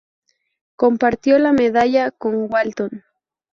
[0.77, 3.03] Compartió la medalla con Walton.